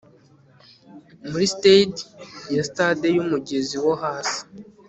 Muri 1.29 1.45
staid 1.53 1.93
ya 2.55 2.63
stade 2.69 3.07
yumugezi 3.15 3.75
wo 3.85 3.93
hasi 4.03 4.39